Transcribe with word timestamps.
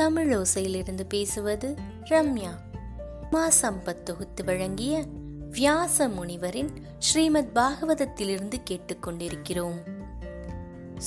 தமிழ் 0.00 0.34
ஓசையிலிருந்து 0.34 1.02
பேசுவது 1.08 1.74
ரம்யா. 2.04 2.50
மா 3.30 3.48
சம்பத் 3.62 4.02
தொகுத்து 4.02 4.44
வழங்கிய 4.44 5.04
வியாச 5.50 6.08
முனிவரின் 6.08 6.68
ஸ்ரீமத் 6.98 7.50
பாகவதத்திலிருந்து 7.54 8.54
கேட்டுக்கொண்டிருக்கிறோம். 8.70 9.82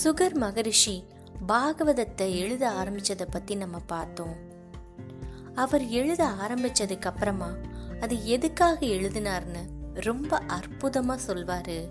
சுகர் 0.03 0.33
மகரிஷி 0.33 1.03
பாகவதத்தை 1.47 2.35
எழுத 2.35 2.69
ஆரம்பிச்சதை 2.69 3.27
பத்தி 3.31 3.55
நம்ம 3.55 3.77
பார்த்தோம். 3.85 4.35
அவர் 5.55 5.85
எழுத 5.85 6.27
ஆரம்பிச்சதுக்கு 6.27 7.05
அப்புறமா 7.05 7.51
அது 7.99 8.25
எதுக்காக 8.25 8.85
எழுதினார்னு 8.85 9.67
ரொம்ப 9.93 10.39
அற்புதமா 10.39 11.17
சொல்வாரு. 11.27 11.89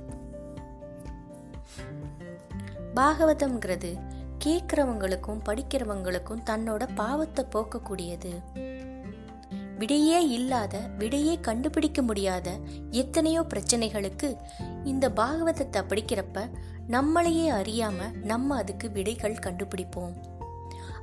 பாகவதம்ங்கிறது 2.97 4.12
கேட்கிறவங்களுக்கும் 4.45 5.41
படிக்கிறவங்களுக்கும் 5.49 6.43
தன்னோட 6.51 6.89
பாவத்தை 6.95 7.45
போக்கக்கூடியது. 7.53 8.33
விடையே 9.79 10.29
இல்லாத 10.29 10.79
விடையே 10.99 11.41
கண்டுபிடிக்க 11.41 12.03
முடியாத 12.03 12.51
எத்தனையோ 12.91 13.41
பிரச்சனைகளுக்கு 13.41 14.37
இந்த 14.85 15.11
பாகவதத்தை 15.11 15.83
படிக்கிறப்ப 15.83 16.51
நம்மளையே 16.89 17.47
அறியாம 17.51 18.13
நம்ம 18.23 18.57
அதுக்கு 18.57 18.91
விடைகள் 18.91 19.35
கண்டுபிடிப்போம். 19.35 20.15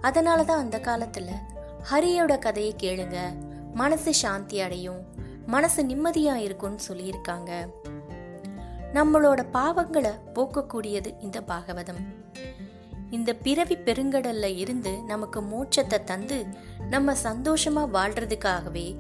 அதனால 0.02 0.44
தான் 0.44 0.60
அந்த 0.60 0.78
காலத்துல 0.78 1.30
ஹரியோட 1.92 2.40
கதையை 2.40 2.76
கேளுங்க. 2.78 3.18
மனசு 3.74 4.14
சாந்தி 4.14 4.60
அடையும். 4.60 5.02
மனசு 5.46 5.84
நிம்மதியா 5.84 6.36
இருக்கும்னு 6.36 6.80
சொல்லியிருக்காங்க. 6.92 7.52
நம்மளோட 8.94 9.46
பாவங்களை 9.54 10.12
போக்கக்கூடியது 10.34 11.22
இந்த 11.22 11.42
பாகவதம். 11.42 12.18
இந்த 13.10 13.34
பிறவி 13.34 13.78
பெருங்கடல்ல 13.78 14.58
இருந்து 14.58 15.04
நமக்கு 15.04 15.42
மோட்சத்தை 15.42 16.04
தந்து 16.04 16.46
நம்ம 16.90 17.14
சந்தோஷமா 17.14 17.88
வாழ்றதுக்காகவே 17.94 18.96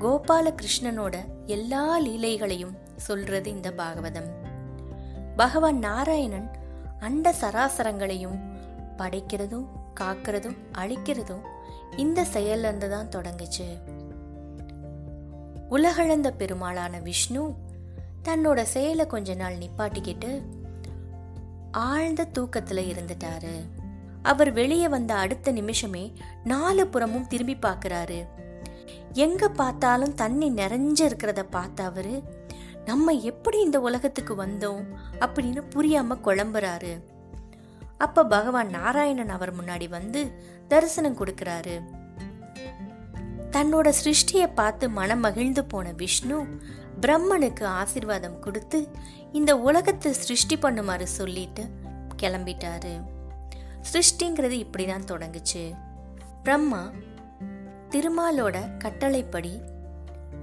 கோபாலகிருஷ்ணனோட 0.00 1.14
எல்லா 1.44 2.00
லீலைகளையும் 2.00 2.76
சொல்றது 2.96 3.50
இந்த 3.50 3.70
பாகவதம். 3.70 4.28
பகவான் 5.36 5.78
நாராயணன் 5.78 6.50
அண்ட 7.00 7.34
சராசரங்களையும் 7.40 8.38
படைக்கிறதும் 8.96 9.66
காக்கிறதும் 10.00 10.56
அழிக்கிறதும் 10.72 11.40
இந்த 11.96 12.26
செயல்ல 12.32 12.58
இருந்து 12.58 12.90
தான் 12.90 13.08
தொடங்குச்சு. 13.08 13.66
உலகளந்த 15.68 16.34
பெருமாளான 16.38 17.02
விஷ்ணு 17.02 17.54
தன்னோட 18.24 18.62
செயலை 18.62 19.06
கொஞ்ச 19.06 19.34
நாள் 19.34 19.54
நிப்பாட்டிக்கிட்டு 19.54 20.42
ஆழ்ந்த 21.72 22.28
தூக்கத்துல 22.38 22.94
இருந்துட்டாரு. 22.94 23.60
அவர் 24.22 24.52
வெளியே 24.52 24.88
வந்த 24.88 25.14
அடுத்த 25.14 25.52
நிமிஷமே 25.52 26.12
நாலு 26.44 26.86
புறமும் 26.86 27.26
திரும்பி 27.26 27.56
பார்க்கறாரு 27.56 28.26
எங்க 29.12 29.48
பார்த்தாலும் 29.48 30.14
தண்ணி 30.14 30.50
நிறைஞ்சு 30.50 31.00
இருக்கிறத 31.00 31.42
பார்த்த 31.42 31.84
அவரு 31.84 32.22
நம்ம 32.84 33.12
எப்படி 33.12 33.60
இந்த 33.60 33.80
உலகத்துக்கு 33.80 34.36
வந்தோம்? 34.36 34.84
அப்படின்னு 35.18 35.62
புரியாம 35.74 36.18
குழம்புறாரு. 36.24 37.02
அப்ப 37.98 38.26
பகவான் 38.26 38.68
நாராயணன் 38.68 39.28
அவர் 39.28 39.64
முன்னாடி 39.64 39.88
வந்து 39.88 40.32
தரிசனம் 40.68 41.16
கொடுக்கறாரு. 41.16 41.82
தன்னோட 43.50 43.92
சிருஷ்டியை 44.04 44.48
பார்த்து 44.54 44.90
மனம் 44.90 45.20
மகிழ்ந்து 45.20 45.64
போன 45.64 45.92
விஷ்ணு 45.92 46.38
பிரம்மனுக்கு 47.00 47.64
ஆசிர்வாதம் 47.80 48.38
கொடுத்து 48.38 48.88
இந்த 49.32 49.56
உலகத்தை 49.56 50.12
சிருஷ்டி 50.12 50.56
பண்ணுமாறு 50.56 51.02
சொல்லிட்டு 51.02 51.64
கிளம்பிட்டாரு. 52.22 52.92
சிருஷ்டிங்கிறது 53.92 54.50
இப்படி 54.50 54.86
தான் 54.86 55.04
தொடங்குச்சு. 55.04 55.74
பிரம்மா 56.42 56.90
திருமாலோட 57.90 58.76
கட்டளைப்படி 58.78 59.62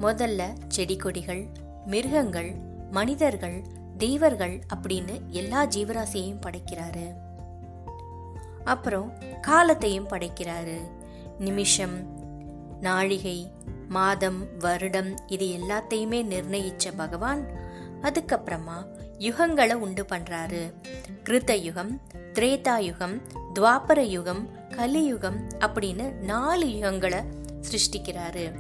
முதல்ல 0.02 0.42
செடி 0.68 0.96
கொடிகள் 0.96 1.48
மிருகங்கள் 1.86 2.52
மனிதர்கள் 2.92 3.64
தெய்வர்கள் 3.98 4.60
அப்படின்னு 4.76 5.16
எல்லா 5.30 5.66
ஜீவராசியையும் 5.66 6.44
படைக்கிறாரு. 6.46 7.06
அப்புறம் 8.64 9.14
காலத்தையும் 9.42 10.10
படைக்கிறாரு. 10.10 10.78
நிமிஷம் 11.40 12.24
நாழிகை 12.82 13.52
மாதம் 13.90 14.58
வருடம் 14.60 15.28
இது 15.28 15.46
எல்லாத்தையுமே 15.46 16.24
நிர்ணயிச்ச 16.24 16.92
பகவான் 16.98 17.48
அதுக்கப்புறமா 18.02 18.88
யுகங்களை 19.18 19.74
உண்டு 19.74 20.04
பண்றாரு. 20.04 20.74
கிருத்த 21.24 21.62
யுகம் 21.62 22.02
திரேதா 22.34 22.78
யுகம் 22.78 23.22
துவாபர 23.60 24.00
யுகம் 24.00 24.50
கலியுகம் 24.76 25.48
அப்படின்னு 25.60 26.12
நாலு 26.12 26.66
யுகங்களை 26.66 27.24
சிருஷ்டிக்கிறாரு. 27.72 28.52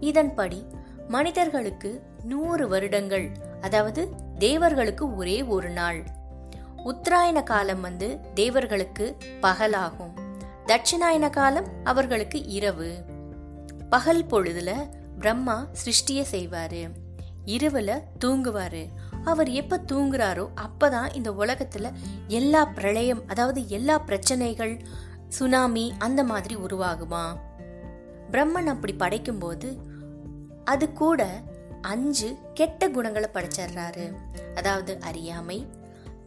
இதன்படி 0.00 0.64
மனிதர்களுக்கு 1.08 2.02
நூறு 2.22 2.68
வருடங்கள் 2.68 3.30
அதாவது 3.60 4.08
தேவர்களுக்கு 4.38 5.16
ஒரே 5.16 5.42
ஒரு 5.42 5.70
நாள். 5.70 6.04
உத்தராயண 6.76 7.42
காலம் 7.42 7.80
வந்து 7.80 8.18
தேவர்களுக்கு 8.34 9.16
பகலாகும். 9.42 10.12
தட்சிணாயன 10.66 11.30
காலம் 11.30 11.66
அவர்களுக்கு 11.84 12.46
இரவு. 12.46 13.14
பகல் 13.90 14.26
பொழுதுல 14.26 14.88
பிரம்மா 15.18 15.66
சிருஷ்டிய 15.84 16.24
செய்வாரு. 16.30 16.90
இரவுல 17.46 18.00
தூங்குவாரு. 18.24 18.88
அவர் 19.24 19.48
எப்ப 19.48 19.80
தூங்குறாரோ 19.92 20.48
அப்பதான் 20.54 21.14
இந்த 21.14 21.30
உலகத்துல 21.30 21.92
எல்லா 22.26 22.64
பிரளயம் 22.64 23.22
அதாவது 23.26 23.68
எல்லா 23.68 23.98
பிரச்சனைகள் 23.98 24.80
சுனாமி 25.28 25.94
அந்த 25.98 26.24
மாதிரி 26.24 26.56
உருவாகுமா? 26.56 27.36
பிரம்மன் 28.30 28.66
அப்படி 28.66 28.94
படைக்கும்போது 28.94 29.76
அது 30.64 30.92
கூட 30.92 31.42
அஞ்சு 31.82 32.36
கெட்ட 32.54 32.88
குணங்களை 32.88 33.28
படைச்சிடுறாரு. 33.32 34.14
அதாவது 34.54 35.00
அறியாமை 35.00 35.66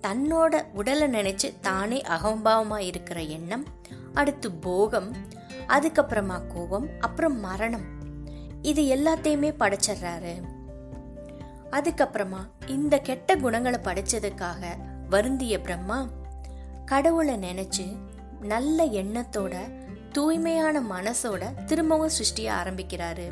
தன்னோட 0.01 0.63
உடலை 0.73 1.07
நினைச்சு 1.07 1.59
தானே 1.61 2.01
அகம்பாவமா 2.01 2.77
இருக்கிற 2.77 3.21
எண்ணம் 3.21 3.65
அடுத்து 4.13 4.51
போகம் 4.51 5.15
அதுக்கப்புறமா 5.69 6.47
கோபம் 6.47 6.87
அப்புறம் 6.99 7.39
மரணம். 7.39 7.85
இது 8.61 8.81
எல்லாத்தையுமே 8.81 9.53
படைச்சிடுறாரு. 9.59 10.41
அதுக்கப்புறமா 11.71 12.67
இந்த 12.67 12.97
கெட்ட 12.97 13.35
குணங்களை 13.35 13.79
படைச்சதுக்காக 13.83 14.65
வருந்திய 15.09 15.61
பிரம்மா 15.61 16.07
கடவுளை 16.85 17.35
நினைச்சு 17.35 17.95
நல்ல 18.41 18.85
எண்ணத்தோட 18.85 19.55
தூய்மையான 20.11 20.81
மனசோட 20.81 21.63
திரும்பவும் 21.63 22.09
சிருஷ்டிய 22.09 22.51
ஆரம்பிக்கிறாரு. 22.63 23.27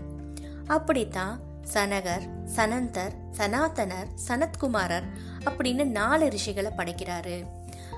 அப்படித்தான் 0.68 1.40
சனகர் 1.74 2.46
சனந்தர் 2.46 3.12
சனாதனர் 3.38 4.08
சனத்குமாரர் 4.28 5.08
அப்படின்னு 5.46 5.86
நாலு 5.86 6.26
ரிஷிகளை 6.26 6.70
படைக்கிறாரு. 6.78 7.46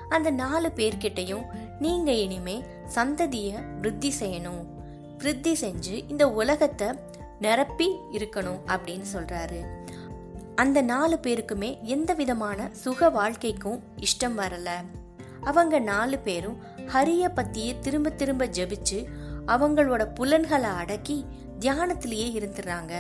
அந்த 0.10 0.32
நாலு 0.32 0.72
பேர்கிட்டையும் 0.76 1.44
நீங்க 1.80 2.12
இனிமே 2.12 2.64
சந்ததிய 2.96 3.76
விருத்தி 3.76 4.14
செய்யணும். 4.20 4.66
விருத்தி 5.18 5.54
செஞ்சு 5.54 6.10
இந்த 6.10 6.32
உலகத்தை 6.32 6.88
நிரப்பி 7.40 7.96
இருக்கணும் 8.12 8.60
அப்படின்னு 8.68 9.06
சொல்றாரு. 9.14 9.86
அந்த 10.56 10.82
நாலு 10.82 11.20
பேருக்குமே 11.22 11.82
எந்த 11.82 12.14
விதமான 12.14 12.70
சுக 12.72 13.10
வாழ்க்கைக்கும் 13.10 13.84
இஷ்டம் 13.96 14.38
வரல. 14.38 14.70
அவங்க 15.42 15.80
நாலு 15.80 16.18
பேரும் 16.18 16.58
ஹரிய 16.94 17.30
பத்தியே 17.36 17.80
திரும்ப 17.80 18.10
திரும்ப 18.10 18.46
ஜெபிச்சு 18.46 19.06
அவங்களோட 19.48 20.16
புலன்களை 20.16 20.70
அடக்கி 20.70 21.26
தியானத்திலேயே 21.60 22.28
இருந்துடுறாங்க 22.40 22.94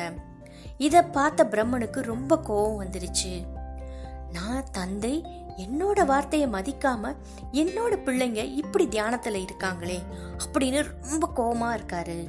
இத 0.78 1.04
பார்த்த 1.04 1.48
பிரம்மனுக்கு 1.52 2.02
ரொம்ப 2.02 2.40
கோபம் 2.40 2.86
வந்துருச்சு. 2.86 3.44
நான் 4.34 4.64
தந்தை 4.72 5.26
என்னோட 5.60 6.06
வார்த்தையை 6.06 6.50
மதிக்காம 6.50 7.16
என்னோட 7.52 7.94
பிள்ளைங்க 8.06 8.44
இப்படி 8.44 8.88
தியானத்துல 8.88 9.46
இருக்காங்களே 9.46 10.00
அப்படின்னு 10.46 10.86
ரொம்ப 11.02 11.30
கோபமா 11.36 11.80
இருக்காரு. 11.80 12.28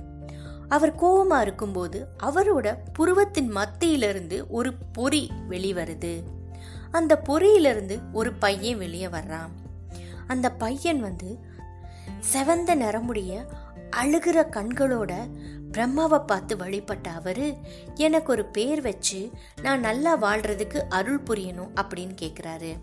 அவர் 0.69 0.95
கோபமா 0.95 1.41
இருக்கும்போது 1.41 2.07
அவரோட 2.23 2.77
புருவத்தின் 2.99 3.51
மத்தியிலிருந்து 3.51 4.47
ஒரு 4.49 4.75
பொறி 4.93 5.31
வெளிவருது. 5.49 6.23
அந்த 6.91 7.21
பொறியிலிருந்து 7.29 8.01
ஒரு 8.13 8.33
பையன் 8.33 8.79
வெளியே 8.79 9.07
வர்றான். 9.07 9.51
அந்த 10.27 10.51
பையன் 10.51 11.01
வந்து 11.01 11.39
செவந்த 12.33 12.75
நிறமுடைய 12.75 13.47
அழுகிற 13.97 14.47
கண்களோட 14.51 15.13
பிரம்மாவை 15.73 16.25
பார்த்து 16.27 16.57
வழிபட்ட 16.57 17.11
அவரு 17.11 17.57
எனக்கு 17.95 18.33
ஒரு 18.33 18.45
பேர் 18.45 18.81
வச்சு 18.81 19.31
நான் 19.63 19.81
நல்லா 19.81 20.23
வாழ்றதுக்கு 20.23 20.79
அருள் 20.89 21.23
புரியணும் 21.23 21.73
அப்படின்னு 21.75 22.15
கேட்குறாரு 22.23 22.77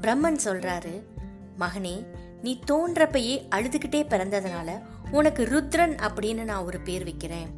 பிரம்மன் 0.00 0.38
சொல்றாரு 0.44 1.02
மகனே 1.58 2.06
நீ 2.42 2.58
தோன்றப்பையே 2.70 3.48
அழுதுகிட்டே 3.50 4.04
பிறந்ததுனால 4.04 4.82
உனக்கு 5.10 5.44
ருத்ரன் 5.44 5.96
அப்படின்னு 6.02 6.44
நான் 6.44 6.64
ஒரு 6.64 6.80
பேர் 6.80 7.02
வைக்கிறேன். 7.02 7.50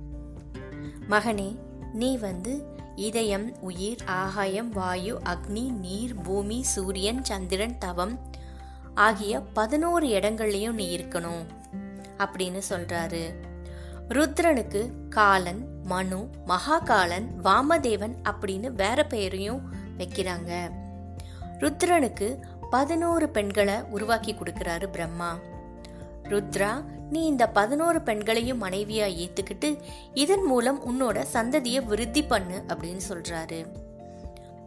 மகனே 1.11 1.59
நீ 1.93 2.17
வந்து 2.17 2.65
இதயம் 2.95 3.61
உயிர் 3.61 4.03
ஆகாயம் 4.07 4.71
வாயு 4.73 5.19
அக்னி 5.25 5.73
நீர் 5.73 6.15
பூமி 6.23 6.63
சூரியன் 6.63 7.25
சந்திரன் 7.25 7.79
தவம் 7.79 8.21
ஆகிய 8.95 9.41
பதினோரு 9.41 10.07
இடங்கள்லையும் 10.07 10.73
நீ 10.73 10.97
இருக்கணும் 10.97 11.47
அப்படின்னு 12.19 12.61
சொல்றாரு. 12.69 13.35
ருத்ரனுக்கு 14.09 15.09
காலன் 15.09 15.69
மனு 15.83 16.29
மகாகாலன் 16.47 17.27
வாமதேவன் 17.45 18.17
அப்படின்னு 18.25 18.73
வேற 18.73 19.07
பெயரையும் 19.07 19.75
வைக்கிறாங்க. 19.99 20.83
ருத்ரனுக்கு 21.59 22.39
பதினோரு 22.71 23.29
பெண்களை 23.29 23.75
உருவாக்கி 23.91 24.35
கொடுக்கிறாரு 24.35 24.87
பிரம்மா. 24.87 25.39
ருத்ரா 26.23 26.85
நீ 27.11 27.27
இந்த 27.27 27.49
பதினோரு 27.49 28.03
பெண்களையும் 28.03 28.63
மனைவியா 28.63 29.07
ஏத்துக்கிட்டு 29.25 29.79
இதன் 30.15 30.43
மூலம் 30.43 30.79
உன்னோட 30.85 31.25
சந்ததியை 31.33 31.85
விருத்தி 31.85 32.25
பண்ணு 32.25 32.65
அப்படின்னு 32.69 33.01
சொல்றாரு. 33.09 33.67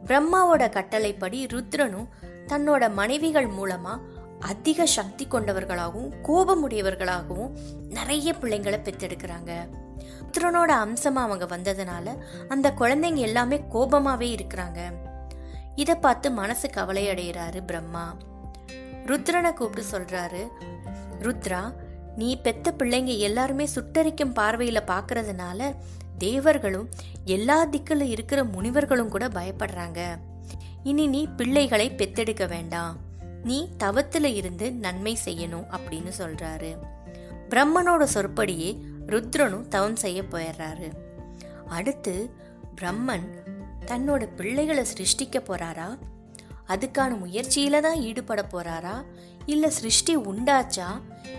பிரம்மாவோட 0.05 0.69
கட்டளைப்படி 0.69 1.45
ருத்ரனும் 1.45 2.07
தன்னோட 2.47 2.93
மனைவிகள் 2.93 3.47
மூலமா 3.47 3.99
அதிக 4.39 4.85
சக்தி 4.85 5.27
கொண்டவர்களாகவும் 5.31 6.11
கோபமுடையவர்களாகவும் 6.23 7.51
நிறைய 7.89 8.33
பிள்ளைங்களை 8.41 8.79
பெற்றெடுக்கிறாங்க. 8.81 9.51
ருத்ரனோட 10.25 10.71
அம்சமா 10.85 11.21
அவங்க 11.21 11.45
வந்ததுனால 11.45 12.17
அந்த 12.47 12.73
குழந்தைங்க 12.79 13.15
எல்லாமே 13.15 13.63
கோபமாவே 13.73 14.37
இருக்கிறாங்க. 14.37 14.79
இதை 15.77 15.95
பார்த்து 15.95 16.31
மனசு 16.31 16.69
கவலை 16.69 17.03
அடைகிறாரு 17.07 17.59
பிரம்மா. 17.65 18.05
ருத்ரனை 19.05 19.53
கூப்பிட்டு 19.53 19.89
சொல்றாரு 19.91 20.41
ருத்ரா 21.21 21.61
நீ 22.15 22.29
பெத்த 22.41 22.73
பிள்ளைங்க 22.77 23.17
எல்லாருமே 23.17 23.65
சுட்டரிக்கும் 23.65 24.35
பார்வையில 24.35 24.79
பாக்குறதுனால 24.87 25.75
தேவர்களும் 26.17 26.89
எல்லா 27.25 27.57
திக்கில் 27.65 28.01
இருக்கிற 28.01 28.43
முனிவர்களும் 28.43 29.09
கூட 29.09 29.27
பயப்படுறாங்க. 29.27 29.99
இனி 30.83 31.07
நீ 31.07 31.27
பிள்ளைகளை 31.27 31.91
பெத்தெடுக்க 31.91 32.47
வேண்டாம். 32.47 32.97
நீ 33.43 33.69
தவத்துல 33.83 34.23
இருந்து 34.23 34.71
நன்மை 34.71 35.17
செய்யணும் 35.25 35.67
அப்படின்னு 35.77 36.11
சொல்றாரு. 36.17 36.71
பிரம்மனோட 37.49 38.03
சொற்படியே 38.03 38.71
ருத்ரனும் 39.07 39.67
தவம் 39.67 39.95
செய்ய 39.95 40.21
போயிடுறாரு. 40.21 40.89
அடுத்து 41.69 42.31
பிரம்மன் 42.81 43.27
தன்னோட 43.87 44.27
பிள்ளைகளை 44.35 44.85
சிருஷ்டிக்க 44.97 45.37
போறாரா? 45.37 45.97
அதுக்கான 46.67 47.17
முயற்சியில 47.17 47.79
தான் 47.79 47.95
ஈடுபட 47.95 48.45
போறாரா? 48.51 49.03
இல்ல 49.45 49.69
சிருஷ்டி 49.69 50.17
உண்டாச்சா? 50.17 50.87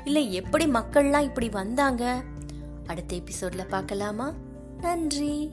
இல்ல 0.04 0.18
எப்படி 0.18 0.66
மக்கள்லாம் 0.66 1.22
இப்படி 1.22 1.48
வந்தாங்க? 1.48 2.22
அடுத்த 2.86 3.16
எபிசோட்ல 3.16 3.68
பார்க்கலாமா? 3.68 4.32
நன்றி. 4.80 5.52